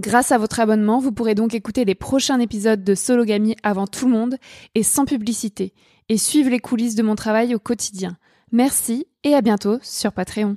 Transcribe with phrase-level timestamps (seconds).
[0.00, 4.06] Grâce à votre abonnement, vous pourrez donc écouter les prochains épisodes de Sologamy avant tout
[4.06, 4.36] le monde
[4.74, 5.74] et sans publicité,
[6.08, 8.16] et suivre les coulisses de mon travail au quotidien.
[8.50, 10.56] Merci et à bientôt sur Patreon.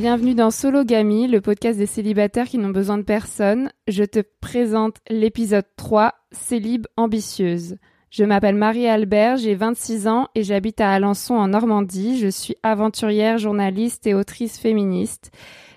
[0.00, 3.70] Bienvenue dans Sologamy, le podcast des célibataires qui n'ont besoin de personne.
[3.86, 7.76] Je te présente l'épisode 3, Célib ambitieuse.
[8.08, 12.18] Je m'appelle Marie-Albert, j'ai 26 ans et j'habite à Alençon en Normandie.
[12.18, 15.32] Je suis aventurière, journaliste et autrice féministe.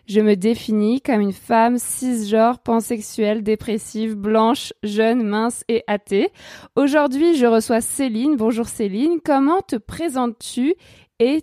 [0.08, 6.30] Je me définis comme une femme cisgenre, pansexuelle, dépressive, blanche, jeune, mince et athée.
[6.78, 8.38] Aujourd'hui, je reçois Céline.
[8.38, 10.76] Bonjour Céline, comment te présentes-tu
[11.20, 11.42] et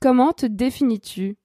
[0.00, 1.39] comment te définis-tu?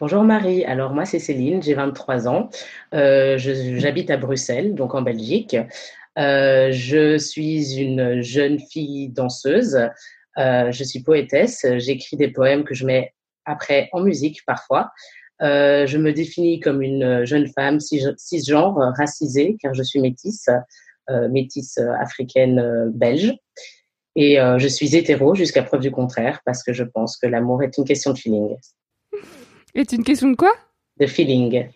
[0.00, 2.48] Bonjour Marie, alors moi c'est Céline, j'ai 23 ans,
[2.94, 5.56] Euh, j'habite à Bruxelles, donc en Belgique.
[6.18, 9.78] Euh, je suis une jeune fille danseuse,
[10.38, 13.12] Euh, je suis poétesse, j'écris des poèmes que je mets
[13.44, 14.90] après en musique parfois.
[15.40, 20.48] Je me définis comme une jeune femme cis- cisgenre, racisée, car je suis métisse,
[21.30, 23.34] métisse africaine belge.
[24.16, 27.76] Et je suis hétéro jusqu'à preuve du contraire, parce que je pense que l'amour est
[27.78, 28.56] une question de feeling.
[29.74, 30.52] Est une question de quoi?
[30.98, 31.68] De feeling.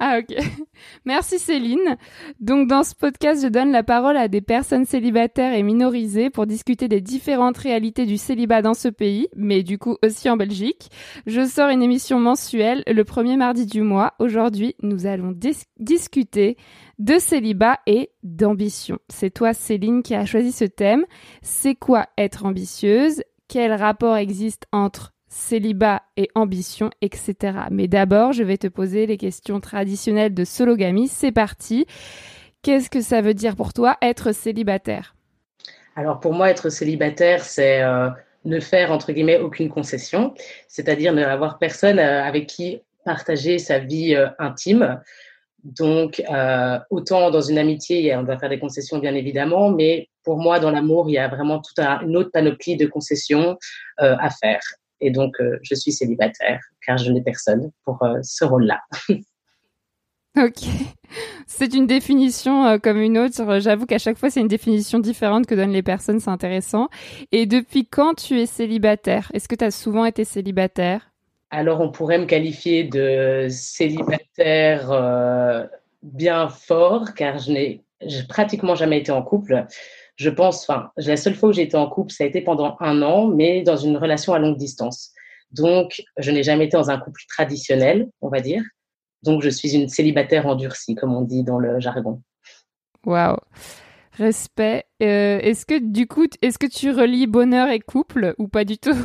[0.00, 0.36] Ah ok.
[1.04, 1.96] Merci Céline.
[2.40, 6.46] Donc dans ce podcast, je donne la parole à des personnes célibataires et minorisées pour
[6.46, 10.90] discuter des différentes réalités du célibat dans ce pays, mais du coup aussi en Belgique.
[11.26, 14.14] Je sors une émission mensuelle le premier mardi du mois.
[14.18, 16.56] Aujourd'hui, nous allons dis- discuter
[16.98, 18.98] de célibat et d'ambition.
[19.08, 21.04] C'est toi Céline qui a choisi ce thème.
[21.42, 23.22] C'est quoi être ambitieuse?
[23.46, 27.34] Quel rapport existe entre célibat et ambition, etc.
[27.70, 31.08] Mais d'abord, je vais te poser les questions traditionnelles de sologamy.
[31.08, 31.86] C'est parti.
[32.62, 35.16] Qu'est-ce que ça veut dire pour toi être célibataire?
[35.96, 38.10] Alors pour moi, être célibataire, c'est euh,
[38.44, 40.34] ne faire entre guillemets aucune concession,
[40.68, 45.00] c'est-à-dire ne avoir personne euh, avec qui partager sa vie euh, intime.
[45.64, 46.22] Donc,
[46.90, 50.70] autant dans une amitié, on doit faire des concessions, bien évidemment, mais pour moi, dans
[50.70, 53.56] l'amour, il y a vraiment toute un, une autre panoplie de concessions
[53.96, 54.60] à faire.
[55.04, 58.80] Et donc, euh, je suis célibataire, car je n'ai personne pour euh, ce rôle-là.
[60.36, 60.64] Ok.
[61.46, 63.60] C'est une définition euh, comme une autre.
[63.60, 66.18] J'avoue qu'à chaque fois, c'est une définition différente que donnent les personnes.
[66.18, 66.88] C'est intéressant.
[67.30, 69.30] Et depuis quand tu es célibataire?
[69.32, 71.12] Est-ce que tu as souvent été célibataire?
[71.50, 75.64] Alors, on pourrait me qualifier de célibataire euh,
[76.02, 77.84] bien fort, car je n'ai
[78.28, 79.64] pratiquement jamais été en couple.
[80.16, 82.76] Je pense, enfin, la seule fois où j'ai été en couple, ça a été pendant
[82.80, 85.12] un an, mais dans une relation à longue distance.
[85.50, 88.62] Donc, je n'ai jamais été dans un couple traditionnel, on va dire.
[89.22, 92.22] Donc, je suis une célibataire endurcie, comme on dit dans le jargon.
[93.04, 93.36] Waouh.
[94.18, 94.84] Respect.
[95.02, 98.78] Euh, est-ce que du coup, est-ce que tu relis bonheur et couple ou pas du
[98.78, 98.96] tout?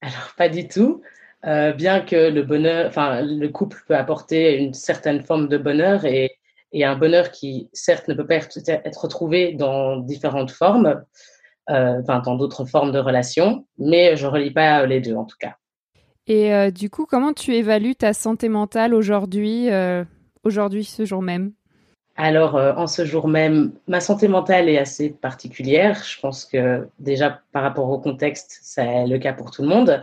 [0.00, 1.02] Alors, pas du tout.
[1.46, 6.06] Euh, bien que le bonheur, enfin, le couple peut apporter une certaine forme de bonheur
[6.06, 6.30] et,
[6.74, 11.02] et un bonheur qui, certes, ne peut pas être, être retrouvé dans différentes formes,
[11.70, 15.38] euh, enfin, dans d'autres formes de relations, mais je relie pas les deux, en tout
[15.38, 15.54] cas.
[16.26, 20.04] Et euh, du coup, comment tu évalues ta santé mentale aujourd'hui, euh,
[20.42, 21.52] aujourd'hui, ce jour même?
[22.16, 26.00] Alors, en ce jour même, ma santé mentale est assez particulière.
[26.04, 30.00] Je pense que déjà, par rapport au contexte, c'est le cas pour tout le monde.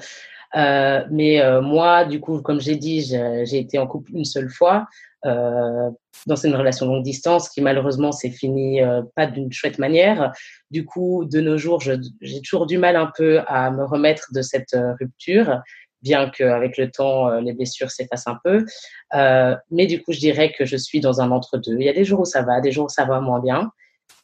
[0.56, 4.50] Euh, mais euh, moi, du coup, comme j'ai dit, j'ai été en couple une seule
[4.50, 4.88] fois
[5.24, 10.32] dans une relation longue distance qui malheureusement s'est finie euh, pas d'une chouette manière.
[10.70, 14.42] Du coup, de nos jours, j'ai toujours du mal un peu à me remettre de
[14.42, 15.62] cette euh, rupture,
[16.02, 18.66] bien qu'avec le temps, euh, les blessures s'effacent un peu.
[19.14, 21.76] Euh, mais du coup, je dirais que je suis dans un entre-deux.
[21.80, 23.72] Il y a des jours où ça va, des jours où ça va moins bien,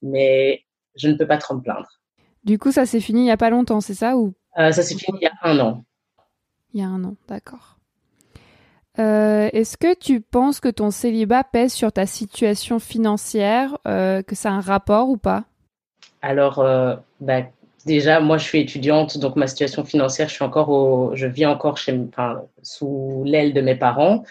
[0.02, 0.64] mais
[0.96, 1.88] je ne peux pas trop me plaindre.
[2.44, 4.34] Du coup, ça s'est fini il y a pas longtemps, c'est ça ou?
[4.58, 5.84] Euh, ça s'est fini il y a un an.
[6.74, 7.77] il y a un an D'accord.
[9.00, 14.36] Euh, Est-ce que tu penses que ton célibat pèse sur ta situation financière, euh, que
[14.36, 15.46] ça a un rapport ou pas?
[16.22, 17.44] Alors, euh, bah,
[17.86, 21.46] déjà, moi, je suis étudiante, donc ma situation financière, je suis encore au, je vis
[21.46, 24.24] encore chez, enfin, sous l'aile de mes parents.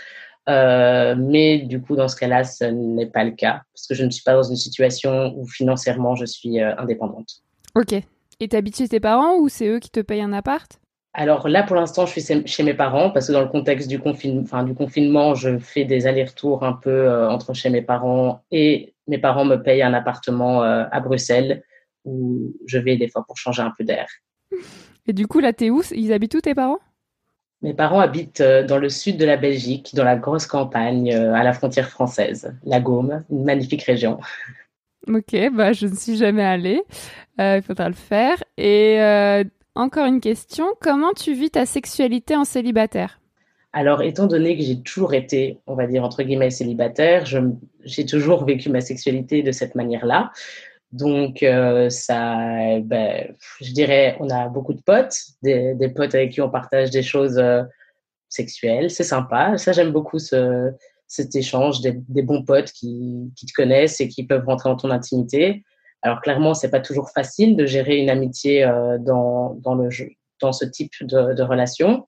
[0.48, 4.10] Mais du coup, dans ce cas-là, ce n'est pas le cas, parce que je ne
[4.10, 7.42] suis pas dans une situation où financièrement je suis indépendante.
[7.74, 7.94] Ok.
[8.38, 10.78] Et t'habites chez tes parents ou c'est eux qui te payent un appart?
[11.18, 13.98] Alors là, pour l'instant, je suis chez- mes parents, parce que dans le contexte du,
[13.98, 18.44] confine, enfin, du confinement, je fais des allers-retours un peu euh, entre chez mes parents
[18.50, 21.62] et mes parents me payent un appartement euh, à Bruxelles
[22.04, 24.06] où je vais des fois pour changer un peu d'air.
[25.06, 25.80] Et du coup, là, t'es où?
[25.92, 26.80] Ils habitent où tes parents?
[27.62, 31.42] Mes parents habitent euh, dans le sud de la Belgique, dans la grosse campagne, à
[31.42, 34.20] la frontière française, la Gaume, une magnifique région.
[35.08, 36.82] Ok, bah je ne suis jamais allée.
[37.40, 38.42] Euh, Il faudra le faire.
[38.58, 39.44] Et euh,
[39.76, 43.20] encore une question, comment tu vis ta sexualité en célibataire?
[43.72, 47.24] Alors, étant donné que j'ai toujours été, on va dire, entre guillemets, célibataire,
[47.84, 50.32] j'ai toujours vécu ma sexualité de cette manière-là.
[50.92, 56.40] Donc, euh, ça, ben, je dirais, on a beaucoup de potes, des, potes avec qui
[56.40, 57.62] on partage des choses euh,
[58.30, 58.90] sexuelles.
[58.90, 59.58] C'est sympa.
[59.58, 60.72] Ça, j'aime beaucoup ce,
[61.06, 64.76] cet échange des, des bons potes qui, qui te connaissent et qui peuvent rentrer dans
[64.76, 65.64] ton intimité.
[66.06, 70.12] Alors, clairement, c'est pas toujours facile de gérer une amitié euh, dans, dans, le, jeu-
[70.40, 72.06] dans ce type de, de relation.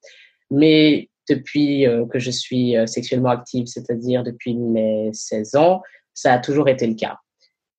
[0.50, 5.82] Mais depuis euh, que je suis euh, sexuellement active, c'est-à-dire depuis mes 16 ans,
[6.14, 7.18] ça a toujours été le cas.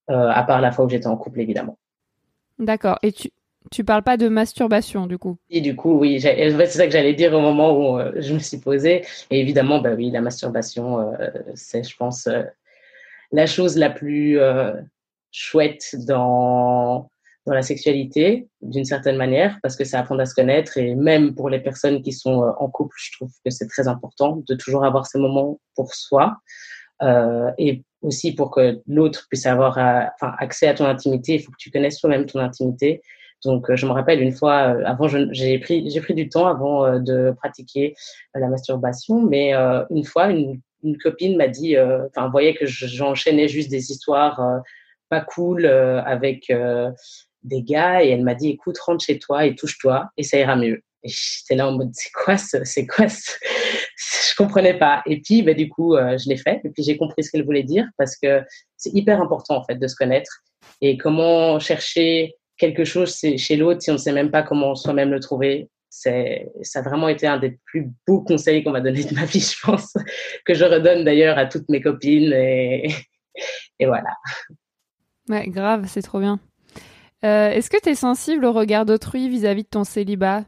[0.07, 1.77] À part la fois où j'étais en couple, évidemment.
[2.57, 2.97] D'accord.
[3.03, 3.29] Et tu
[3.71, 5.37] tu parles pas de masturbation du coup?
[5.49, 8.39] Et du coup, oui, c'est ça que j'allais dire au moment où euh, je me
[8.39, 9.03] suis posée.
[9.29, 12.43] Et évidemment, bah oui, la masturbation, euh, c'est, je pense, euh,
[13.31, 14.39] la chose la plus
[15.31, 17.09] chouette dans,
[17.45, 20.77] dans la sexualité, d'une certaine manière, parce que ça apprend à se connaître.
[20.77, 23.87] Et même pour les personnes qui sont euh, en couple, je trouve que c'est très
[23.87, 26.37] important de toujours avoir ces moments pour soi.
[27.01, 31.39] Euh, et aussi pour que l'autre puisse avoir euh, enfin, accès à ton intimité, il
[31.39, 33.01] faut que tu connaisses toi-même ton intimité.
[33.45, 36.99] Donc, euh, je me rappelle une fois, avant, j'ai pris, j'ai pris du temps avant
[36.99, 37.95] de pratiquer
[38.35, 39.53] la masturbation, mais
[39.91, 44.61] une fois, une, une copine m'a dit, enfin, voyait que je- j'enchaînais juste des histoires
[45.09, 46.91] pas cool euh, avec euh,
[47.43, 50.55] des gars, et elle m'a dit, écoute, rentre chez toi et touche-toi, et ça ira
[50.55, 50.81] mieux.
[51.03, 55.01] Et j'étais là en mode, c'est quoi ce, c'est quoi je comprenais pas.
[55.05, 57.45] Et puis, bah, du coup, euh, je l'ai fait, et puis j'ai compris ce qu'elle
[57.45, 58.41] voulait dire, parce que
[58.77, 60.43] c'est hyper important, en fait, de se connaître,
[60.81, 65.11] et comment chercher quelque chose chez l'autre si on ne sait même pas comment soi-même
[65.11, 65.69] le trouver.
[65.89, 69.25] C'est, ça a vraiment été un des plus beaux conseils qu'on m'a donné de ma
[69.25, 69.93] vie, je pense,
[70.45, 72.31] que je redonne d'ailleurs à toutes mes copines.
[72.33, 74.15] Et voilà.
[75.29, 76.39] Grave, c'est trop bien.
[77.23, 80.43] Euh, Est-ce que tu es sensible au regard d'autrui vis-à-vis de ton célibat?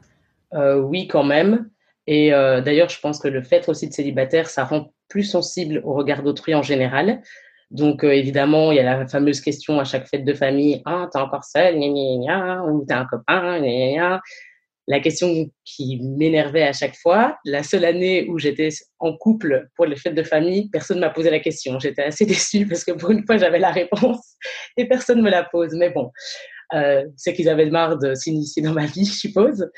[0.54, 1.68] Euh, oui, quand même.
[2.06, 5.80] Et euh, d'ailleurs, je pense que le fait aussi de célibataire, ça rend plus sensible
[5.84, 7.22] au regard d'autrui en général.
[7.70, 11.18] Donc, évidemment, il y a la fameuse question à chaque fête de famille Ah, t'es
[11.18, 13.62] encore seule Ou t'as un copain.
[14.88, 17.38] La question qui m'énervait à chaque fois.
[17.44, 21.10] La seule année où j'étais en couple pour les fêtes de famille, personne ne m'a
[21.10, 21.78] posé la question.
[21.78, 24.36] J'étais assez déçue parce que pour une fois, j'avais la réponse
[24.76, 25.74] et personne ne me la pose.
[25.74, 26.10] Mais bon,
[26.74, 29.70] euh, c'est qu'ils avaient marre de s'initier dans ma vie, je suppose.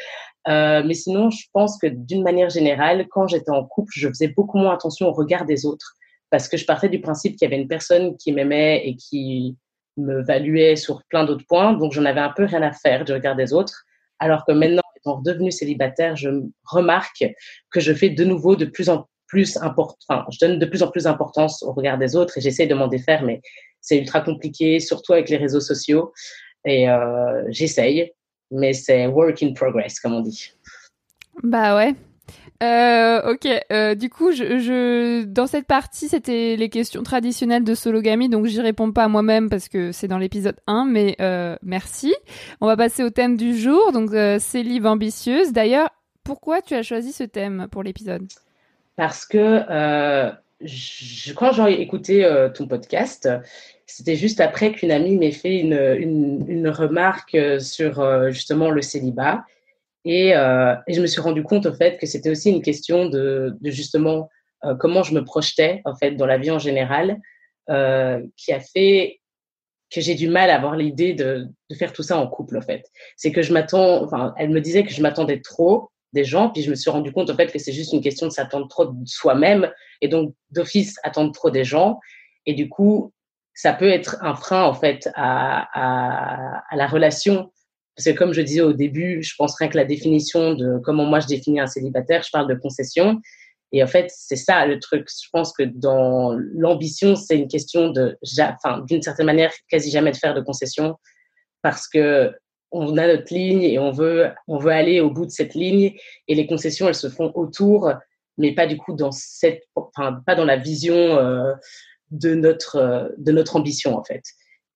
[0.48, 4.28] Euh, mais sinon, je pense que d'une manière générale, quand j'étais en couple, je faisais
[4.28, 5.96] beaucoup moins attention au regard des autres
[6.30, 9.56] parce que je partais du principe qu'il y avait une personne qui m'aimait et qui
[9.96, 11.74] me valuait sur plein d'autres points.
[11.74, 13.84] Donc, j'en avais un peu rien à faire du regard des autres.
[14.18, 16.30] Alors que maintenant, étant redevenue célibataire, je
[16.64, 17.24] remarque
[17.70, 20.82] que je fais de nouveau de plus en plus important, enfin, je donne de plus
[20.82, 23.40] en plus d'importance au regard des autres et j'essaie de m'en défaire, mais
[23.80, 26.12] c'est ultra compliqué, surtout avec les réseaux sociaux.
[26.64, 28.12] Et euh, j'essaye,
[28.50, 30.52] mais c'est work in progress, comme on dit.
[31.42, 31.94] Bah ouais.
[32.64, 38.28] Euh, ok, euh, du coup, je, dans cette partie, c'était les questions traditionnelles de sologamie,
[38.28, 42.14] donc j'y réponds pas moi-même parce que c'est dans l'épisode 1, mais euh, merci.
[42.60, 45.52] On va passer au thème du jour, donc célib ambitieuse.
[45.52, 45.90] D'ailleurs,
[46.22, 48.26] pourquoi tu as choisi ce thème pour l'épisode?
[48.96, 49.62] Parce que
[50.60, 53.28] je, quand j'ai écouté ton podcast,
[53.86, 59.44] c'était juste après qu'une amie m'ait fait une, remarque sur justement le célibat.
[60.04, 63.56] Et, euh, je me suis rendu compte, au fait, que c'était aussi une question de,
[63.60, 64.28] de justement
[64.64, 67.18] euh, comment je me projetais, en fait, dans la vie en général,
[67.70, 69.20] euh, qui a fait
[69.90, 72.62] que j'ai du mal à avoir l'idée de, de, faire tout ça en couple, en
[72.62, 72.84] fait.
[73.16, 76.62] C'est que je m'attends, enfin, elle me disait que je m'attendais trop des gens, puis
[76.62, 78.86] je me suis rendu compte, en fait, que c'est juste une question de s'attendre trop
[78.86, 79.70] de soi-même,
[80.00, 82.00] et donc d'office attendre trop des gens.
[82.46, 83.12] Et du coup,
[83.54, 87.50] ça peut être un frein, en fait, à, à, à la relation
[87.96, 91.04] parce que comme je disais au début, je pense rien que la définition de comment
[91.04, 93.20] moi je définis un célibataire, je parle de concession.
[93.72, 95.08] Et en fait, c'est ça le truc.
[95.08, 100.12] Je pense que dans l'ambition, c'est une question de, enfin, d'une certaine manière, quasi jamais
[100.12, 100.96] de faire de concession
[101.62, 102.32] parce que
[102.70, 105.96] on a notre ligne et on veut, on veut aller au bout de cette ligne
[106.26, 107.92] et les concessions, elles se font autour,
[108.36, 111.52] mais pas du coup dans cette, enfin, pas dans la vision euh,
[112.10, 114.22] de notre, de notre ambition en fait.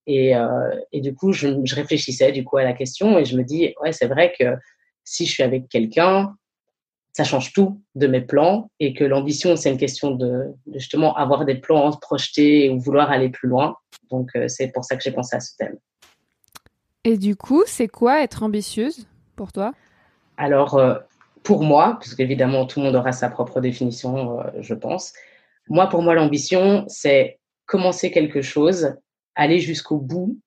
[0.09, 3.37] Et, euh, et du coup, je, je, réfléchissais du coup à la question et je
[3.37, 4.57] me dis, ouais, c'est vrai que
[5.05, 6.35] si je suis avec quelqu'un,
[7.13, 11.15] ça change tout de mes plans et que l'ambition, c'est une question de, de, justement
[11.15, 13.77] avoir des plans projetés ou vouloir aller plus loin.
[14.11, 15.77] Donc, euh, c'est pour ça que j'ai pensé à ce thème.
[17.05, 19.75] Et du coup, c'est quoi être ambitieuse pour toi?
[20.39, 20.95] Alors, euh,
[21.43, 25.13] pour moi, parce qu'évidemment, tout le monde aura sa propre définition, je pense.
[25.69, 28.95] Moi, pour moi, l'ambition, c'est commencer quelque chose
[29.39, 30.39] aller jusqu'au bout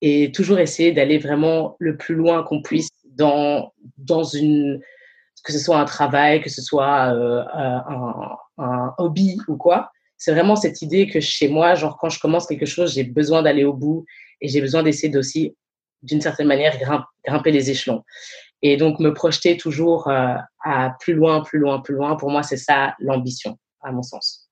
[0.00, 4.80] et toujours essayer d'aller vraiment le plus loin qu'on puisse dans, dans une,
[5.44, 9.90] que ce soit un travail, que ce soit euh, un, un, hobby ou quoi.
[10.16, 13.42] C'est vraiment cette idée que chez moi, genre quand je commence quelque chose, j'ai besoin
[13.42, 14.06] d'aller au bout
[14.40, 15.56] et j'ai besoin d'essayer d'aussi,
[16.02, 18.04] d'une certaine manière, grimper, grimper les échelons.
[18.62, 20.34] Et donc me projeter toujours euh,
[20.64, 24.48] à plus loin, plus loin, plus loin, pour moi, c'est ça l'ambition, à mon sens.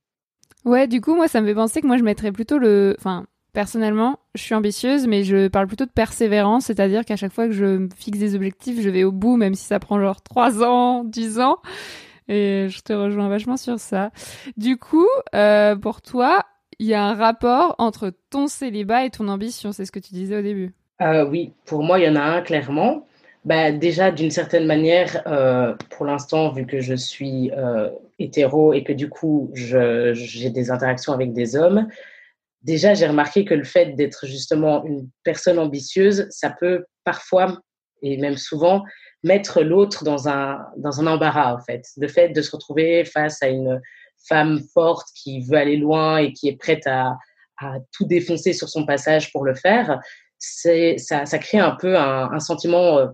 [0.65, 3.27] Ouais, du coup, moi, ça me fait penser que moi, je mettrais plutôt le, enfin,
[3.53, 7.53] Personnellement, je suis ambitieuse, mais je parle plutôt de persévérance, c'est-à-dire qu'à chaque fois que
[7.53, 11.03] je fixe des objectifs, je vais au bout, même si ça prend genre 3 ans,
[11.05, 11.59] 10 ans.
[12.29, 14.11] Et je te rejoins vachement sur ça.
[14.57, 16.45] Du coup, euh, pour toi,
[16.79, 20.13] il y a un rapport entre ton célibat et ton ambition, c'est ce que tu
[20.13, 20.75] disais au début.
[21.01, 23.07] Euh, oui, pour moi, il y en a un clairement.
[23.47, 27.51] Bah, déjà, d'une certaine manière, euh, pour l'instant, vu que je suis
[28.19, 31.89] hétéro et que du coup, j'ai des interactions avec des hommes,
[32.63, 37.61] déjà, j'ai remarqué que le fait d'être justement une personne ambitieuse, ça peut parfois,
[38.03, 38.85] et même souvent,
[39.23, 41.83] mettre l'autre dans un, dans un embarras, en fait.
[41.97, 43.81] Le fait de se retrouver face à une
[44.29, 47.17] femme forte qui veut aller loin et qui est prête à,
[47.61, 49.99] à tout défoncer sur son passage pour le faire,
[50.39, 53.07] c'est, ça, ça crée un peu un, un sentiment euh,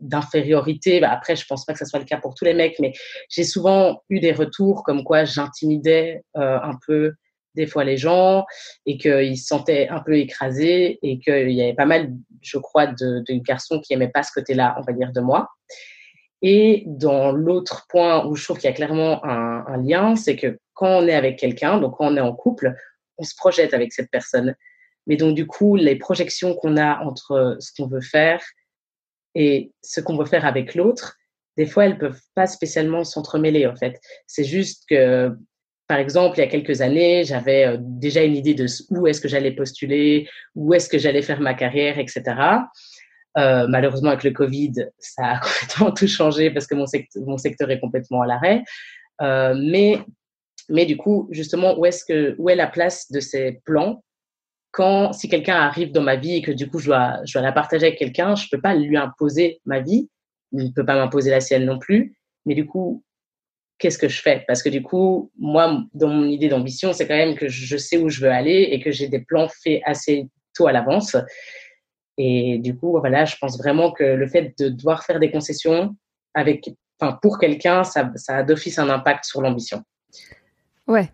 [0.00, 1.00] d'infériorité.
[1.00, 2.92] Bah, après, je pense pas que ce soit le cas pour tous les mecs, mais
[3.28, 7.12] j'ai souvent eu des retours comme quoi j'intimidais euh, un peu
[7.58, 8.44] des fois les gens
[8.86, 12.86] et qu'ils se sentaient un peu écrasés et qu'il y avait pas mal, je crois,
[12.86, 15.48] de, garçons qui aimaient pas ce côté-là, on va dire, de moi.
[16.40, 20.36] Et dans l'autre point où je trouve qu'il y a clairement un, un lien, c'est
[20.36, 22.74] que quand on est avec quelqu'un, donc quand on est en couple,
[23.18, 24.54] on se projette avec cette personne.
[25.06, 28.40] Mais donc du coup, les projections qu'on a entre ce qu'on veut faire
[29.34, 31.16] et ce qu'on veut faire avec l'autre,
[31.56, 34.00] des fois, elles peuvent pas spécialement s'entremêler en fait.
[34.28, 35.36] C'est juste que
[35.88, 39.22] par exemple, il y a quelques années, j'avais euh, déjà une idée de où est-ce
[39.22, 42.22] que j'allais postuler, où est-ce que j'allais faire ma carrière, etc.
[43.38, 47.80] Euh, malheureusement, avec le Covid, ça a complètement tout changé parce que mon secteur, est
[47.80, 48.62] complètement à l'arrêt.
[49.22, 49.98] Euh, mais
[50.68, 54.04] Mais du coup, justement, où est la place de ces plans?
[54.70, 57.42] Quand si quelqu'un arrive dans ma vie et que du coup je dois je dois
[57.42, 60.10] la partager avec quelqu'un, je peux pas lui imposer ma vie,
[60.52, 62.14] il ne peut pas m'imposer la sienne non plus.
[62.44, 63.02] Mais du coup,
[63.78, 64.44] qu'est-ce que je fais?
[64.46, 67.96] Parce que du coup, moi, dans mon idée d'ambition, c'est quand même que je sais
[67.96, 71.16] où je veux aller et que j'ai des plans faits assez tôt à l'avance.
[72.16, 75.96] Et du coup, voilà, je pense vraiment que le fait de devoir faire des concessions
[76.34, 76.68] avec,
[77.00, 79.82] enfin, pour quelqu'un, ça, ça a d'office un impact sur l'ambition.
[80.86, 81.10] Ouais.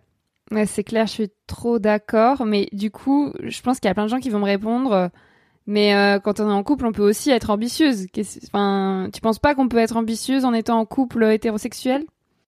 [0.67, 2.47] C'est clair, je suis trop d'accord.
[2.47, 4.93] Mais du coup, je pense qu'il y a plein de gens qui vont me répondre.
[4.93, 5.09] euh,
[5.67, 8.07] Mais euh, quand on est en couple, on peut aussi être ambitieuse.
[8.47, 12.05] Enfin, tu penses pas qu'on peut être ambitieuse en étant en couple hétérosexuel?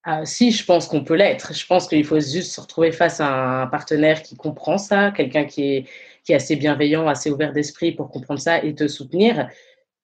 [0.09, 1.53] Ah, si, je pense qu'on peut l'être.
[1.53, 5.47] Je pense qu'il faut juste se retrouver face à un partenaire qui comprend ça, quelqu'un
[5.47, 5.89] qui est,
[6.23, 9.49] qui est assez bienveillant, assez ouvert d'esprit pour comprendre ça et te soutenir.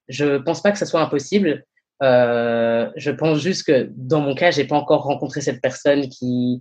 [0.09, 1.65] Je pense pas que ça soit impossible.
[2.03, 6.61] Euh, je pense juste que dans mon cas, j'ai pas encore rencontré cette personne qui,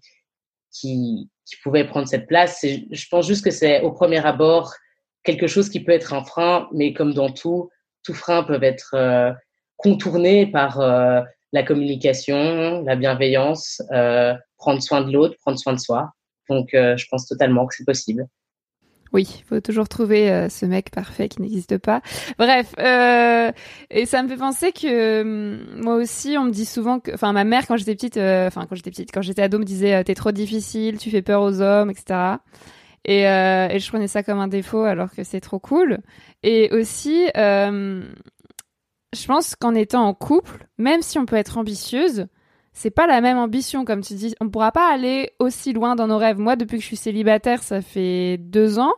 [0.72, 2.64] qui, qui pouvait prendre cette place.
[2.64, 4.72] Je pense juste que c'est au premier abord
[5.24, 7.72] quelque chose qui peut être un frein, mais comme dans tout,
[8.04, 9.32] tout frein peut être euh,
[9.78, 11.22] contourné par euh,
[11.52, 16.12] la communication, la bienveillance, euh, prendre soin de l'autre, prendre soin de soi.
[16.50, 18.26] Donc, euh, je pense totalement que c'est possible.
[19.14, 22.02] Oui, il faut toujours trouver euh, ce mec parfait qui n'existe pas.
[22.38, 27.14] Bref, et ça me fait penser que hum, moi aussi, on me dit souvent que,
[27.14, 30.02] enfin, ma mère quand j'étais petite, enfin quand j'étais petite, quand j'étais ado, me disait
[30.06, 32.38] t'es trop difficile, tu fais peur aux hommes, etc.
[33.04, 35.98] Et, je prenais ça comme un défaut alors que c'est trop cool.
[36.44, 37.28] Et aussi,
[39.14, 42.28] je pense qu'en étant en couple, même si on peut être ambitieuse,
[42.74, 44.34] c'est pas la même ambition, comme tu dis.
[44.40, 46.40] On pourra pas aller aussi loin dans nos rêves.
[46.40, 48.94] Moi, depuis que je suis célibataire, ça fait deux ans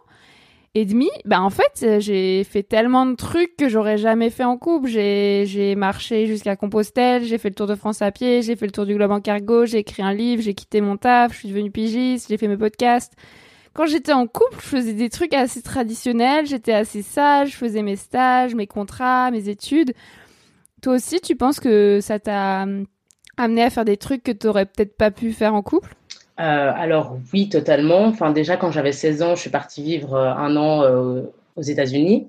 [0.75, 1.10] et demi.
[1.25, 4.89] Bah, en fait, j'ai fait tellement de trucs que j'aurais jamais fait en couple.
[4.89, 8.72] J'ai marché jusqu'à Compostelle, j'ai fait le tour de France à pied, j'ai fait le
[8.72, 11.50] tour du globe en cargo, j'ai écrit un livre, j'ai quitté mon taf, je suis
[11.50, 13.13] devenue pigiste, j'ai fait mes podcasts.
[13.74, 17.82] Quand j'étais en couple, je faisais des trucs assez traditionnels, j'étais assez sage, je faisais
[17.82, 19.94] mes stages, mes contrats, mes études.
[20.82, 22.86] Toi aussi, tu penses que ça t'a hum,
[23.38, 25.95] amené à faire des trucs que tu aurais peut-être pas pu faire en couple?
[26.39, 28.06] Euh, alors oui, totalement.
[28.06, 31.24] Enfin, déjà quand j'avais 16 ans, je suis partie vivre euh, un an euh,
[31.56, 32.28] aux États-Unis.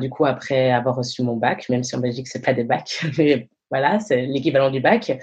[0.00, 3.06] Du coup, après avoir reçu mon bac, même si en Belgique c'est pas des bacs,
[3.18, 5.16] mais voilà, c'est l'équivalent du bac.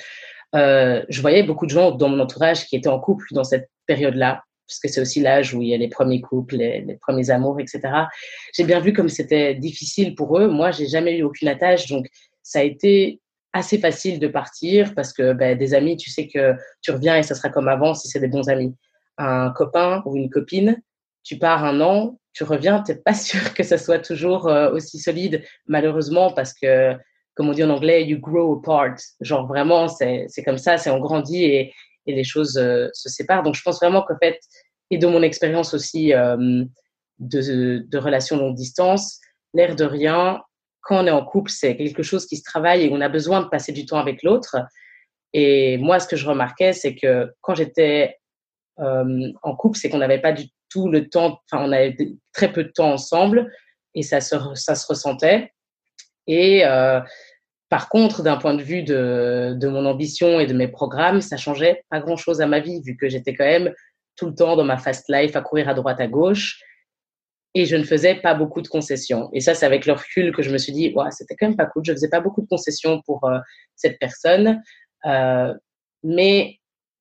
[0.54, 4.44] Je voyais beaucoup de gens dans mon entourage qui étaient en couple dans cette période-là,
[4.70, 7.60] parce que c'est aussi l'âge où il y a les premiers couples, les, premiers amours,
[7.60, 7.82] etc.
[8.54, 10.48] J'ai bien vu comme c'était difficile pour eux.
[10.48, 12.06] Moi, j'ai jamais eu aucune attache, donc
[12.44, 13.20] ça a été
[13.52, 17.24] assez facile de partir parce que ben, des amis, tu sais que tu reviens et
[17.24, 18.76] ça sera comme avant si c'est des bons amis.
[19.18, 20.80] Un copain ou une copine,
[21.24, 24.72] tu pars un an, tu reviens, tu n'es pas sûr que ça soit toujours euh,
[24.72, 26.96] aussi solide, malheureusement, parce que,
[27.34, 28.96] comme on dit en anglais, you grow apart.
[29.22, 31.74] Genre vraiment, c'est comme ça, c'est on grandit et,
[32.14, 33.44] les choses euh, se séparent.
[33.44, 34.40] Donc je pense vraiment qu'en fait,
[34.92, 36.64] et de mon expérience aussi euh,
[37.20, 39.20] de, relations longue distance,
[39.54, 40.42] l'air de rien,
[40.82, 43.42] quand on est en couple, c'est quelque chose qui se travaille et on a besoin
[43.42, 44.58] de passer du temps avec l'autre.
[45.34, 48.18] Et moi, ce que je remarquais, c'est que quand j'étais
[48.80, 51.96] euh, en couple, c'est qu'on n'avait pas du tout le temps, enfin, on avait
[52.34, 53.52] très peu de temps ensemble
[53.94, 55.52] et ça se, ça se ressentait.
[56.26, 56.64] Et
[57.70, 61.38] par contre, d'un point de vue de, de mon ambition et de mes programmes, ça
[61.38, 63.74] changeait pas grand-chose à ma vie, vu que j'étais quand même
[64.16, 66.64] tout le temps dans ma fast life à courir à droite, à gauche
[67.56, 69.30] et je ne faisais pas beaucoup de concessions.
[69.34, 71.58] Et ça, c'est avec le recul que je me suis dit, ouais, c'était quand même
[71.58, 71.84] pas cool.
[71.86, 73.40] Je faisais pas beaucoup de concessions pour euh,
[73.76, 74.62] cette personne,
[75.06, 75.54] euh,
[76.04, 76.60] mais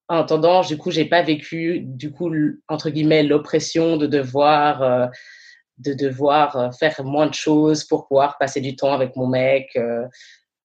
[0.09, 2.33] en attendant, du coup, j'ai pas vécu, du coup,
[2.67, 5.07] entre guillemets, l'oppression de devoir, euh,
[5.77, 9.79] de devoir faire moins de choses pour pouvoir passer du temps avec mon mec.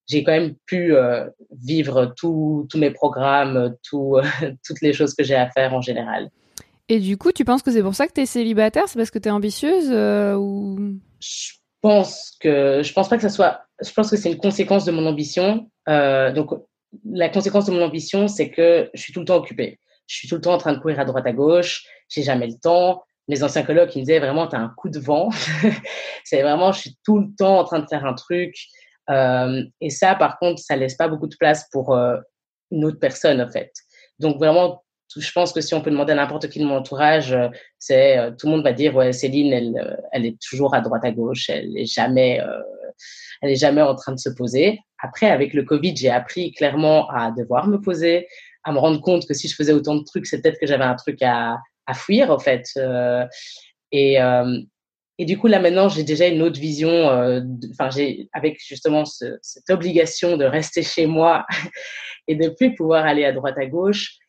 [0.07, 1.29] J'ai quand même pu euh,
[1.61, 4.17] vivre tous mes programmes, tout,
[4.65, 6.29] toutes les choses que j'ai à faire en général.
[6.89, 8.83] Et du coup, tu penses que c'est pour ça que t'es célibataire?
[8.87, 10.97] C'est parce que t'es ambitieuse euh, ou?
[11.19, 14.85] Je pense que je pense pas que ça soit je pense que c'est une conséquence
[14.85, 15.69] de mon ambition.
[15.89, 16.51] Euh, donc
[17.05, 19.79] la conséquence de mon ambition c'est que je suis tout le temps occupée.
[20.07, 21.85] Je suis tout le temps en train de courir à droite à gauche.
[22.09, 23.03] J'ai jamais le temps.
[23.29, 25.29] Mes anciens collègues ils me disaient vraiment tu as un coup de vent.
[26.25, 28.55] C'est vraiment je suis tout le temps en train de faire un truc.
[28.55, 32.17] euh, et ça par contre ça laisse pas beaucoup de place pour euh,
[32.71, 33.71] une autre personne en fait
[34.19, 34.83] donc vraiment
[35.15, 38.17] je pense que si on peut demander à n'importe qui de mon entourage, euh, c'est
[38.17, 41.05] euh, tout le monde va dire ouais Céline, elle, euh, elle est toujours à droite
[41.05, 42.61] à gauche, elle est jamais, euh,
[43.41, 44.79] elle est jamais en train de se poser.
[44.99, 48.27] Après, avec le Covid, j'ai appris clairement à devoir me poser,
[48.63, 50.85] à me rendre compte que si je faisais autant de trucs, c'est peut-être que j'avais
[50.85, 52.65] un truc à, à fuir en fait.
[52.77, 53.25] Euh,
[53.91, 54.59] et euh,
[55.23, 57.07] et du coup là maintenant, j'ai déjà une autre vision.
[57.71, 61.45] Enfin, j'ai avec justement ce, cette obligation de rester chez moi
[62.27, 64.19] et de plus pouvoir aller à droite à gauche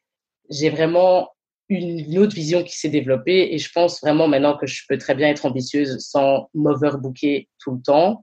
[0.50, 1.30] j'ai vraiment
[1.68, 5.14] une, autre vision qui s'est développée et je pense vraiment maintenant que je peux très
[5.14, 8.22] bien être ambitieuse sans m'overbooker tout le temps.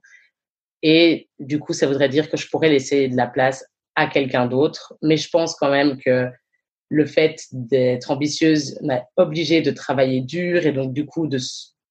[0.82, 4.46] Et du coup, ça voudrait dire que je pourrais laisser de la place à quelqu'un
[4.46, 4.94] d'autre.
[5.02, 6.28] Mais je pense quand même que
[6.88, 11.38] le fait d'être ambitieuse m'a obligée de travailler dur et donc du coup de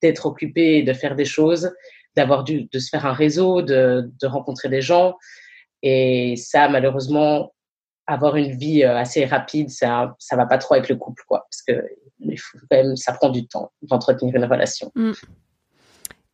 [0.02, 1.72] d'être occupée et de faire des choses,
[2.16, 5.16] d'avoir dû de se faire un réseau, de, de rencontrer des gens.
[5.84, 7.54] Et ça, malheureusement,
[8.08, 11.48] avoir une vie euh, assez rapide, ça ça va pas trop avec le couple, quoi,
[11.50, 11.86] parce que
[12.70, 14.92] même, ça prend du temps d'entretenir une relation.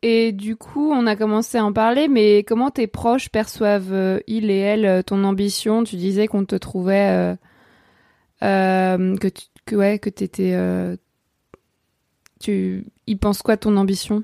[0.01, 4.19] Et du coup, on a commencé à en parler, mais comment tes proches perçoivent, euh,
[4.27, 5.83] ils et elles, euh, ton ambition?
[5.83, 7.35] Tu disais qu'on te trouvait...
[8.43, 10.55] euh, que, tu, que, ouais, que t'étais...
[12.39, 14.23] tu, ils pensent quoi ton ambition?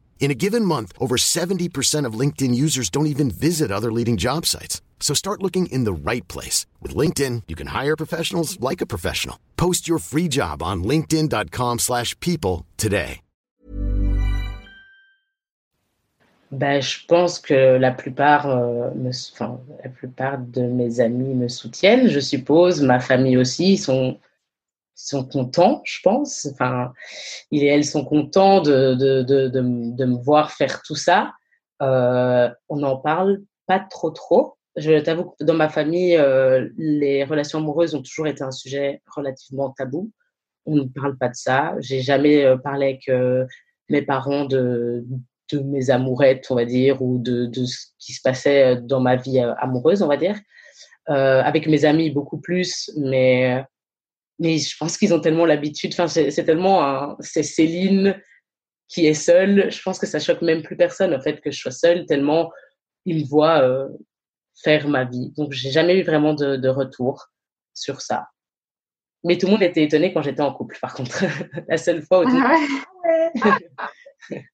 [0.21, 4.45] In a given month, over 70% of LinkedIn users don't even visit other leading job
[4.45, 4.81] sites.
[4.99, 6.67] So start looking in the right place.
[6.79, 9.37] With LinkedIn, you can hire professionals like a professional.
[9.57, 13.21] Post your free job on linkedin.com/people slash people today.
[16.51, 21.47] Ben, je pense que la plupart, euh, me, enfin, la plupart de mes amis me
[21.47, 22.81] soutiennent, je suppose.
[22.81, 24.19] Ma famille aussi, ils sont,
[25.05, 26.47] sont contents, je pense.
[26.51, 26.93] Enfin,
[27.49, 31.33] ils et elles sont contents de, de, de, de, me voir faire tout ça.
[31.81, 34.55] Euh, on n'en parle pas trop, trop.
[34.75, 39.01] Je t'avoue que dans ma famille, euh, les relations amoureuses ont toujours été un sujet
[39.15, 40.11] relativement tabou.
[40.65, 41.73] On ne parle pas de ça.
[41.79, 43.11] J'ai jamais euh, parlé avec
[43.89, 45.05] mes parents de,
[45.51, 49.15] de mes amourettes, on va dire, ou de, de ce qui se passait dans ma
[49.15, 50.39] vie amoureuse, on va dire.
[51.07, 53.65] Avec mes amis, beaucoup plus, mais,
[54.41, 55.93] mais je pense qu'ils ont tellement l'habitude.
[55.93, 58.19] Enfin, c'est tellement un- c'est Céline
[58.87, 59.71] qui est seule.
[59.71, 62.51] Je pense que ça choque même plus personne, en fait, que je sois seule, tellement
[63.05, 63.87] ils me voient euh,
[64.63, 65.31] faire ma vie.
[65.37, 67.27] Donc, j'ai jamais eu vraiment de, de retour
[67.75, 68.29] sur ça.
[69.23, 71.23] Mais tout le monde était étonné quand j'étais en couple, par contre.
[71.67, 73.61] La seule fois où tout le monde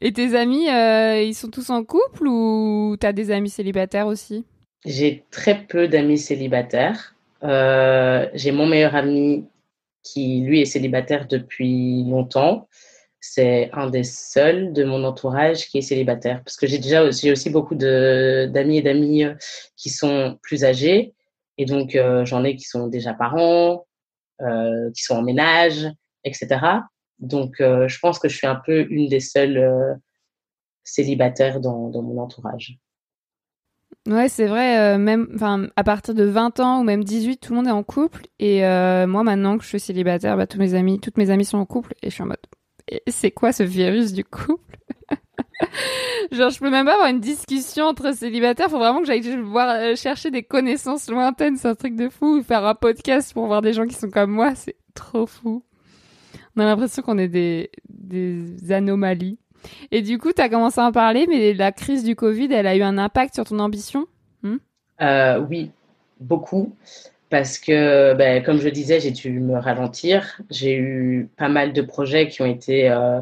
[0.00, 4.44] Et tes amis, euh, ils sont tous en couple ou t'as des amis célibataires aussi?
[4.84, 7.15] J'ai très peu d'amis célibataires.
[7.42, 9.46] Euh, j'ai mon meilleur ami
[10.02, 12.68] qui, lui, est célibataire depuis longtemps.
[13.20, 16.42] C'est un des seuls de mon entourage qui est célibataire.
[16.44, 19.34] Parce que j'ai déjà aussi, aussi beaucoup d'amis et d'amis euh,
[19.76, 21.14] qui sont plus âgés.
[21.58, 23.86] Et donc, euh, j'en ai qui sont déjà parents,
[24.94, 25.88] qui sont en ménage,
[26.24, 26.60] etc.
[27.18, 29.98] Donc, je pense que je suis un peu une des seules
[30.84, 32.78] célibataires dans mon entourage.
[34.06, 35.36] Ouais, c'est vrai, euh, même
[35.74, 38.22] à partir de 20 ans ou même 18, tout le monde est en couple.
[38.38, 41.44] Et euh, moi maintenant que je suis célibataire, bah tous mes amis, toutes mes amies
[41.44, 41.92] sont en couple.
[42.02, 42.38] Et je suis en mode
[43.08, 44.78] c'est quoi ce virus du couple?
[46.32, 49.68] Genre je peux même pas avoir une discussion entre célibataires, faut vraiment que j'aille voir
[49.70, 53.62] euh, chercher des connaissances lointaines, c'est un truc de fou, faire un podcast pour voir
[53.62, 55.64] des gens qui sont comme moi, c'est trop fou.
[56.56, 59.38] On a l'impression qu'on est des des anomalies.
[59.90, 62.66] Et du coup, tu as commencé à en parler, mais la crise du Covid, elle
[62.66, 64.06] a eu un impact sur ton ambition
[65.00, 65.70] Euh, oui,
[66.20, 66.74] beaucoup.
[67.28, 70.40] Parce que, ben, comme je disais, j'ai dû me ralentir.
[70.50, 73.20] J'ai eu pas mal de projets qui ont été euh,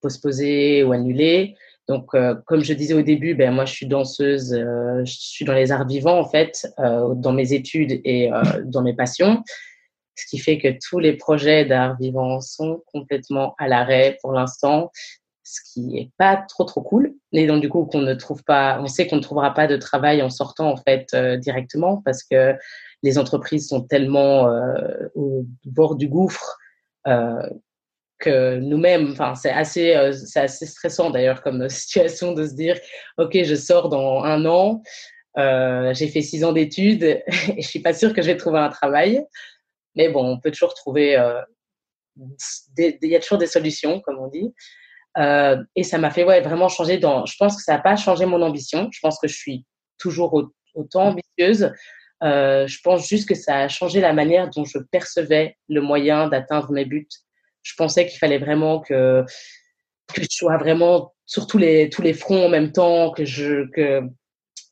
[0.00, 1.54] postposés ou annulés.
[1.88, 5.44] Donc, euh, comme je disais au début, ben, moi, je suis danseuse, euh, je suis
[5.44, 8.30] dans les arts vivants, en fait, dans mes études et
[8.64, 9.42] dans mes passions.
[10.18, 14.90] Ce qui fait que tous les projets d'art vivant sont complètement à l'arrêt pour l'instant
[15.46, 17.14] ce qui est pas trop trop cool.
[17.32, 20.20] Et du coup qu'on ne trouve pas, on sait qu'on ne trouvera pas de travail
[20.20, 22.54] en sortant en fait euh, directement parce que
[23.04, 26.58] les entreprises sont tellement euh, au bord du gouffre
[27.06, 27.48] euh,
[28.18, 29.94] que nous-mêmes, enfin c'est assez,
[30.26, 32.76] c'est assez stressant d'ailleurs comme situation de se dire,
[33.16, 34.82] ok je sors dans un an,
[35.36, 37.04] j'ai fait six ans d'études
[37.54, 39.22] et je suis pas sûre que je vais trouver un travail,
[39.94, 41.12] mais bon on peut toujours trouver,
[42.16, 44.52] il y a toujours des solutions comme on dit.
[45.18, 47.24] Euh, et ça m'a fait ouais, vraiment changer dans.
[47.26, 48.88] Je pense que ça n'a pas changé mon ambition.
[48.92, 49.64] Je pense que je suis
[49.98, 51.72] toujours au- autant ambitieuse.
[52.22, 56.28] Euh, je pense juste que ça a changé la manière dont je percevais le moyen
[56.28, 57.08] d'atteindre mes buts.
[57.62, 59.24] Je pensais qu'il fallait vraiment que,
[60.14, 63.68] que je sois vraiment sur tous les, tous les fronts en même temps, que je,
[63.70, 64.02] que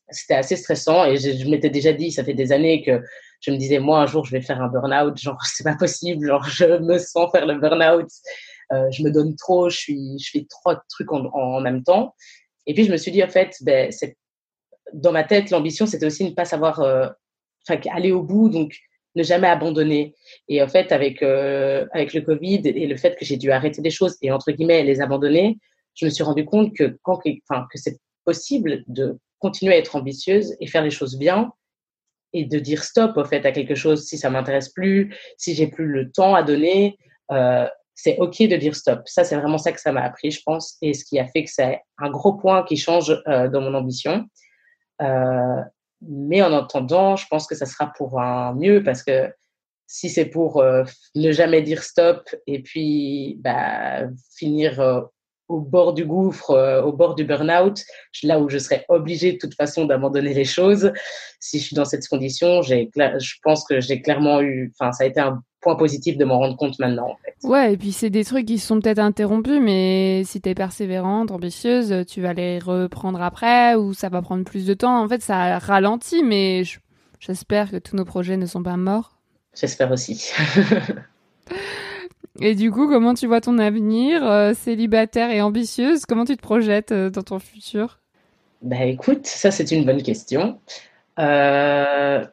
[0.09, 3.01] c'était assez stressant et je, je m'étais déjà dit, ça fait des années que
[3.41, 6.25] je me disais, moi, un jour, je vais faire un burn-out, genre, c'est pas possible,
[6.25, 8.07] genre, je me sens faire le burn-out,
[8.71, 9.93] je me donne trop, je
[10.31, 12.15] fais trop de trucs en, même temps.
[12.67, 13.91] Et puis, je me suis dit, en fait, ben,
[14.93, 17.07] dans ma tête, l'ambition, c'était aussi ne pas savoir, euh,
[17.67, 18.75] enfin, aller au bout, donc
[19.15, 20.15] ne jamais abandonner.
[20.47, 23.81] Et en fait, avec, euh, avec le Covid et le fait que j'ai dû arrêter
[23.81, 25.57] des choses et, entre guillemets, les abandonner,
[25.95, 30.67] je me suis rendu compte que, que c'est possible de continuer à être ambitieuse et
[30.67, 31.51] faire les choses bien
[32.33, 35.67] et de dire stop, au fait, à quelque chose si ça m'intéresse plus, si j'ai
[35.67, 36.97] plus le temps à donner.
[37.31, 39.01] Euh, c'est OK de dire stop.
[39.05, 41.45] Ça, c'est vraiment ça que ça m'a appris, je pense, et ce qui a fait
[41.45, 44.25] que c'est un gros point qui change euh, dans mon ambition.
[45.01, 45.61] Euh,
[46.01, 49.31] mais en attendant, je pense que ça sera pour un mieux parce que
[49.87, 50.83] si c'est pour euh,
[51.15, 54.03] ne jamais dire stop et puis bah,
[54.35, 55.01] finir euh,
[55.47, 57.83] au bord du gouffre, euh, au bord du burn-out,
[58.23, 60.91] là où je serais obligée de toute façon d'abandonner les choses,
[61.39, 65.03] si je suis dans cette condition, j'ai, je pense que j'ai clairement eu, enfin, ça
[65.03, 67.09] a été un point positif de m'en rendre compte maintenant.
[67.09, 67.35] En fait.
[67.47, 72.05] Ouais, et puis c'est des trucs qui sont peut-être interrompus, mais si t'es persévérante, ambitieuse,
[72.07, 75.03] tu vas les reprendre après ou ça va prendre plus de temps.
[75.03, 76.79] En fait, ça ralentit, mais je-
[77.19, 79.17] j'espère que tous nos projets ne sont pas morts.
[79.55, 80.31] J'espère aussi.
[82.41, 86.05] Et du coup, comment tu vois ton avenir euh, célibataire et ambitieuse?
[86.05, 87.99] Comment tu te projettes euh, dans ton futur?
[88.61, 90.59] Ben écoute, ça c'est une bonne question.
[91.19, 92.25] Euh,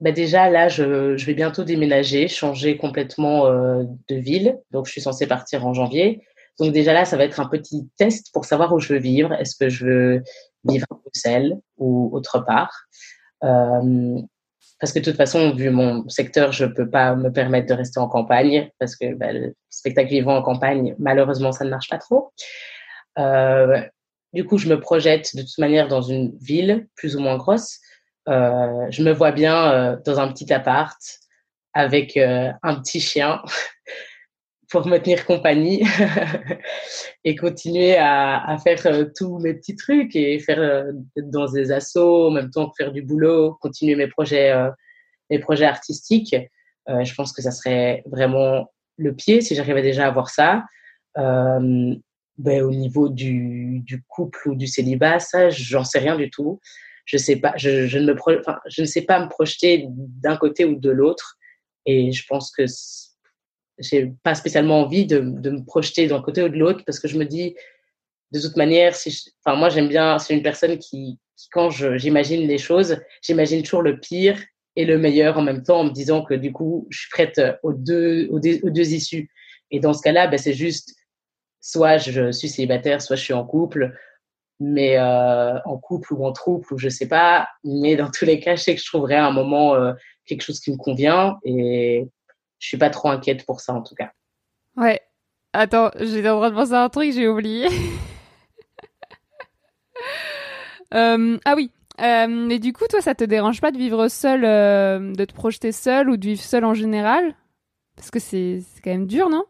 [0.00, 4.58] ben déjà là, je, je vais bientôt déménager, changer complètement euh, de ville.
[4.70, 6.22] Donc je suis censée partir en janvier.
[6.58, 9.32] Donc déjà là, ça va être un petit test pour savoir où je veux vivre.
[9.32, 10.22] Est-ce que je veux
[10.64, 12.86] vivre à Bruxelles ou autre part?
[14.82, 18.00] Parce que de toute façon, vu mon secteur, je peux pas me permettre de rester
[18.00, 21.98] en campagne parce que ben, le spectacle vivant en campagne, malheureusement, ça ne marche pas
[21.98, 22.32] trop.
[23.16, 23.80] Euh,
[24.32, 27.78] du coup, je me projette de toute manière dans une ville plus ou moins grosse.
[28.28, 30.98] Euh, je me vois bien euh, dans un petit appart
[31.74, 33.40] avec un petit chien
[34.72, 35.84] pour me tenir compagnie
[37.24, 42.28] et continuer à, faire euh, tous mes petits trucs et faire euh, dans des assos,
[42.28, 44.70] en même temps que faire du boulot, continuer mes projets, euh,
[45.28, 46.34] mes projets artistiques.
[46.88, 50.64] Euh, je pense que ça serait vraiment le pied si j'arrivais déjà à avoir ça.
[51.14, 56.60] Ben, au niveau du, couple ou du célibat, ça, j'en sais rien du tout.
[57.04, 58.18] Je sais pas, je, ne me
[58.68, 61.36] je ne sais pas me projeter d'un côté ou de l'autre.
[61.84, 62.64] Et je pense que
[63.82, 67.08] j'ai pas spécialement envie de, de me projeter d'un côté ou de l'autre parce que
[67.08, 67.54] je me dis,
[68.32, 72.46] de toute manière, si enfin, moi, j'aime bien, c'est une personne qui, qui quand j'imagine
[72.48, 74.38] les choses, j'imagine toujours le pire
[74.74, 77.40] et le meilleur en même temps en me disant que du coup, je suis prête
[77.62, 79.30] aux deux, aux deux, aux deux issues.
[79.70, 80.94] Et dans ce cas-là, ben, c'est juste,
[81.60, 83.94] soit je suis célibataire, soit je suis en couple,
[84.60, 87.48] mais euh, en couple ou en trouble, ou je sais pas.
[87.64, 89.92] Mais dans tous les cas, je sais que je trouverai un moment euh,
[90.24, 92.08] quelque chose qui me convient et
[92.62, 94.12] je suis pas trop inquiète pour ça en tout cas.
[94.76, 95.00] Ouais.
[95.52, 97.68] Attends, j'étais en train de penser à un truc, j'ai oublié.
[100.94, 101.70] Euh, ah oui.
[102.02, 105.32] Euh, mais du coup, toi, ça te dérange pas de vivre seul, euh, de te
[105.32, 107.34] projeter seul ou de vivre seul en général?
[107.96, 109.46] Parce que c'est quand même dur, non?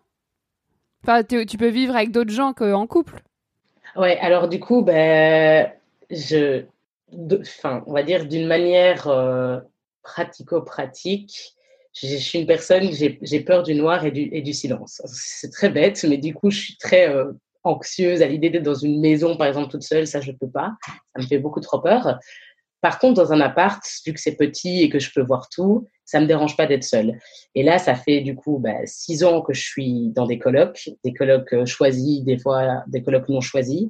[1.03, 3.25] Enfin, tu peux vivre avec d'autres gens qu'en couple.
[3.97, 5.73] Ouais, alors du coup, ben,
[6.11, 6.63] je,
[7.13, 9.09] enfin, on va dire d'une manière
[10.05, 11.57] pratico-pratique,
[11.95, 15.03] je, suis une personne, j'ai peur du noir et du, et du silence.
[15.07, 17.33] C'est très bête, mais du coup, je suis très euh,
[17.65, 20.73] anxieuse à l'idée d'être dans une maison, par exemple, toute seule, ça, je peux pas.
[20.87, 22.19] Ça me fait beaucoup trop peur.
[22.81, 25.87] Par contre, dans un appart, vu que c'est petit et que je peux voir tout,
[26.05, 27.17] ça me dérange pas d'être seule.
[27.55, 30.91] Et là, ça fait du coup bah, six ans que je suis dans des colocs,
[31.05, 33.85] des colocs euh, choisis, des fois des colocs non choisis.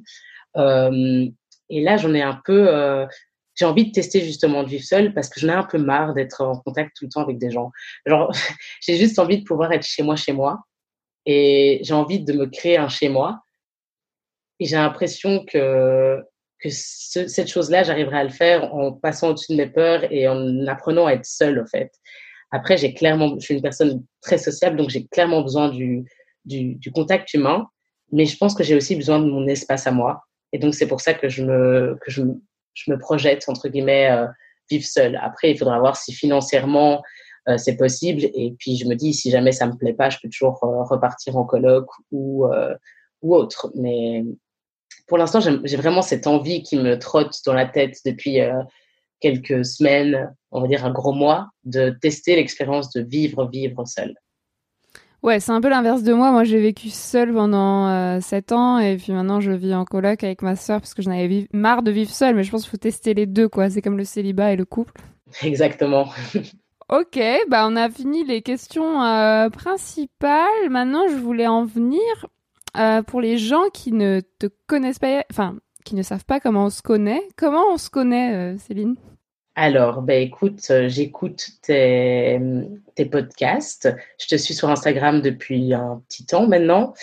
[0.57, 1.25] Euh,
[1.69, 3.07] et là, j'en ai un peu, euh,
[3.55, 6.13] j'ai envie de tester justement de vivre seule parce que j'en ai un peu marre
[6.13, 7.71] d'être en contact tout le temps avec des gens.
[8.05, 8.31] Genre,
[8.81, 10.63] j'ai juste envie de pouvoir être chez moi, chez moi.
[11.25, 13.41] Et j'ai envie de me créer un chez moi.
[14.59, 16.21] Et j'ai l'impression que,
[16.59, 20.27] que ce- cette chose-là, j'arriverai à le faire en passant au-dessus de mes peurs et
[20.27, 21.91] en apprenant à être seule, en fait.
[22.51, 26.05] Après, j'ai clairement, je suis une personne très sociable, donc j'ai clairement besoin du,
[26.45, 27.67] du, du contact humain,
[28.11, 30.23] mais je pense que j'ai aussi besoin de mon espace à moi.
[30.51, 32.21] Et donc, c'est pour ça que je me, que je,
[32.73, 34.27] je me projette, entre guillemets, euh,
[34.69, 35.19] vivre seule.
[35.21, 37.01] Après, il faudra voir si financièrement,
[37.49, 38.23] euh, c'est possible.
[38.33, 40.83] Et puis, je me dis, si jamais ça me plaît pas, je peux toujours euh,
[40.83, 42.75] repartir en coloc ou, euh,
[43.21, 43.71] ou autre.
[43.75, 44.23] Mais
[45.07, 48.61] pour l'instant, j'ai vraiment cette envie qui me trotte dans la tête depuis euh,
[49.19, 54.15] quelques semaines, on va dire un gros mois, de tester l'expérience de vivre, vivre seul.
[55.23, 56.31] Ouais, c'est un peu l'inverse de moi.
[56.31, 60.23] Moi, j'ai vécu seule pendant euh, 7 ans et puis maintenant je vis en coloc
[60.23, 62.35] avec ma sœur parce que j'en avais marre de vivre seule.
[62.35, 63.69] Mais je pense qu'il faut tester les deux, quoi.
[63.69, 65.01] C'est comme le célibat et le couple.
[65.41, 66.09] Exactement.
[66.89, 70.69] Ok, bah on a fini les questions euh, principales.
[70.69, 71.99] Maintenant, je voulais en venir
[72.77, 75.55] euh, pour les gens qui ne te connaissent pas, enfin,
[75.85, 77.21] qui ne savent pas comment on se connaît.
[77.37, 78.95] Comment on se connaît, euh, Céline?
[79.55, 82.39] Alors, ben écoute, euh, j'écoute tes,
[82.95, 83.87] tes podcasts.
[84.19, 86.93] Je te suis sur Instagram depuis un petit temps maintenant.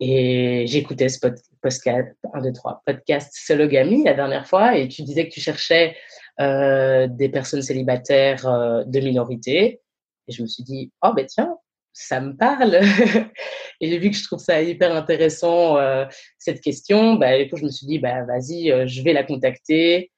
[0.00, 4.76] Et j'écoutais ce pod- podcast, un, deux, trois, podcast Sologamy la dernière fois.
[4.76, 5.96] Et tu disais que tu cherchais
[6.40, 9.80] euh, des personnes célibataires euh, de minorité.
[10.28, 11.56] Et je me suis dit, oh ben tiens,
[11.94, 12.74] ça me parle.
[13.80, 16.04] et j'ai vu que je trouve ça hyper intéressant, euh,
[16.38, 17.14] cette question.
[17.14, 20.10] Ben, du coup, je me suis dit, bah, vas-y, euh, je vais la contacter.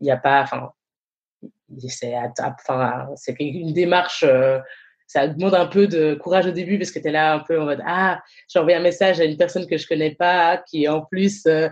[0.00, 0.72] Il n'y a pas, enfin,
[1.88, 4.58] c'est enfin, une démarche, euh,
[5.06, 7.60] ça demande un peu de courage au début parce que tu es là un peu
[7.60, 10.84] en mode Ah, j'ai envoyé un message à une personne que je connais pas, qui
[10.84, 11.68] est en plus, euh,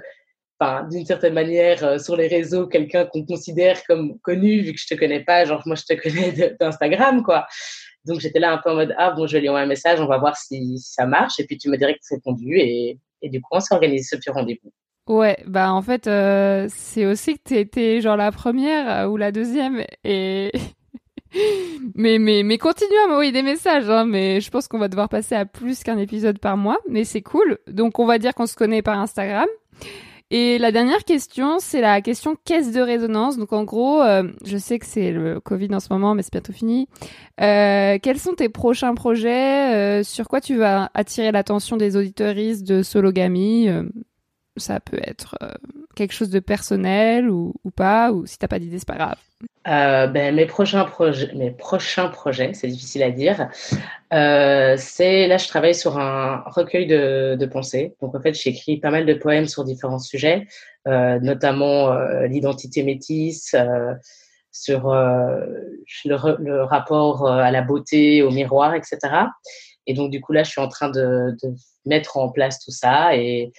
[0.58, 4.80] enfin, d'une certaine manière, euh, sur les réseaux, quelqu'un qu'on considère comme connu vu que
[4.80, 7.46] je te connais pas, genre moi je te connais d'Instagram, quoi.
[8.04, 10.00] Donc j'étais là un peu en mode Ah, bon, je vais lui envoyer un message,
[10.00, 11.38] on va voir si, si ça marche.
[11.38, 14.72] Et puis tu m'as direct répondu et, et du coup, on organisé ce petit rendez-vous.
[15.08, 19.32] Ouais, bah en fait, euh, c'est aussi que t'étais genre la première euh, ou la
[19.32, 20.52] deuxième et
[21.94, 23.88] mais mais mais continue à m'envoyer des messages.
[23.88, 27.04] Hein, mais je pense qu'on va devoir passer à plus qu'un épisode par mois, mais
[27.04, 27.58] c'est cool.
[27.68, 29.48] Donc on va dire qu'on se connaît par Instagram.
[30.30, 33.38] Et la dernière question, c'est la question caisse de résonance.
[33.38, 36.32] Donc en gros, euh, je sais que c'est le Covid en ce moment, mais c'est
[36.32, 36.86] bientôt fini.
[37.40, 39.74] Euh, quels sont tes prochains projets?
[39.74, 43.84] Euh, Sur quoi tu vas attirer l'attention des auditeuristes de Sologamy Euh,
[44.58, 45.52] ça peut être euh,
[45.94, 49.18] quelque chose de personnel ou, pas, ou si t'as pas d'idée, c'est pas grave.
[49.66, 53.48] Euh, ben, mes prochains projets, mes prochains projets, c'est difficile à dire.
[54.12, 57.94] Euh, c'est là, je travaille sur un recueil de, pensées.
[58.00, 60.46] Donc en fait, j'écris pas mal de poèmes sur différents sujets,
[60.86, 61.94] notamment
[62.24, 63.54] l'identité métisse,
[64.50, 68.98] sur le, rapport à la beauté, au miroir, etc.
[69.86, 71.54] Et donc du coup là, je suis en train de, de
[71.88, 73.52] mettre en place tout ça et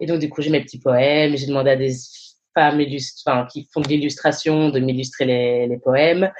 [0.00, 1.36] et donc, du coup, j'ai mes petits poèmes.
[1.36, 1.92] J'ai demandé à des
[2.54, 2.80] femmes
[3.26, 6.30] enfin, qui font de l'illustration de m'illustrer les, les poèmes.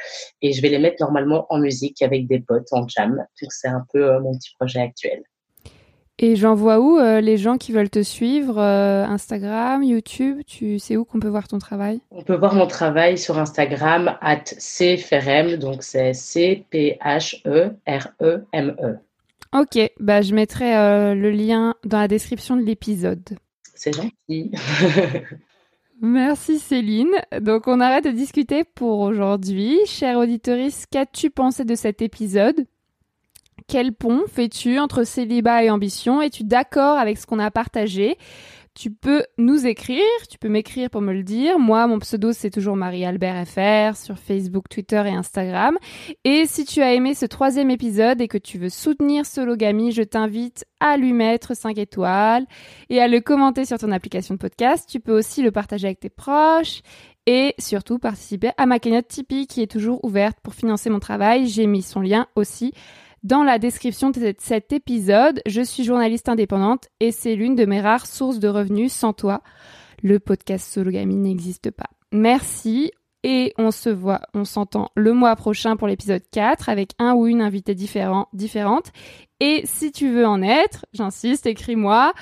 [0.42, 3.16] Et je vais les mettre normalement en musique avec des potes en jam.
[3.40, 5.22] Donc, c'est un peu euh, mon petit projet actuel.
[6.22, 10.40] Et j'envoie où euh, les gens qui veulent te suivre euh, Instagram, YouTube?
[10.46, 12.00] Tu sais où qu'on peut voir ton travail?
[12.10, 15.56] On peut voir mon travail sur Instagram, at cferm.
[15.56, 17.00] Donc, c'est E C-P-H-E-R-E-M-E.
[19.52, 23.36] Ok, bah je mettrai euh, le lien dans la description de l'épisode.
[23.82, 24.52] C'est gentil.
[26.02, 27.14] Merci Céline.
[27.40, 29.78] Donc on arrête de discuter pour aujourd'hui.
[29.86, 32.66] Chère auditorice, qu'as-tu pensé de cet épisode?
[33.68, 36.20] Quel pont fais-tu entre célibat et ambition?
[36.20, 38.18] Es-tu d'accord avec ce qu'on a partagé?
[38.80, 41.58] Tu peux nous écrire, tu peux m'écrire pour me le dire.
[41.58, 45.76] Moi, mon pseudo, c'est toujours Marie-Albert FR sur Facebook, Twitter et Instagram.
[46.24, 50.00] Et si tu as aimé ce troisième épisode et que tu veux soutenir Sologamy, je
[50.02, 52.46] t'invite à lui mettre 5 étoiles
[52.88, 54.88] et à le commenter sur ton application de podcast.
[54.90, 56.80] Tu peux aussi le partager avec tes proches
[57.26, 61.48] et surtout participer à ma cagnotte Tipeee qui est toujours ouverte pour financer mon travail.
[61.48, 62.72] J'ai mis son lien aussi
[63.22, 65.40] dans la description de cet épisode.
[65.46, 68.92] Je suis journaliste indépendante et c'est l'une de mes rares sources de revenus.
[68.92, 69.42] Sans toi,
[70.02, 71.90] le podcast Sologamy n'existe pas.
[72.12, 72.90] Merci
[73.22, 77.26] et on se voit, on s'entend le mois prochain pour l'épisode 4 avec un ou
[77.26, 78.92] une invitée différent, différente.
[79.40, 82.12] Et si tu veux en être, j'insiste, écris-moi.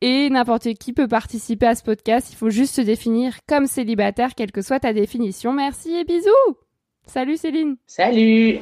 [0.00, 2.32] Et n'importe qui peut participer à ce podcast.
[2.32, 5.52] Il faut juste se définir comme célibataire, quelle que soit ta définition.
[5.52, 6.56] Merci et bisous
[7.06, 8.58] Salut Céline Salut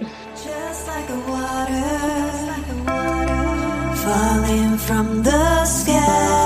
[4.06, 6.45] falling from the sky.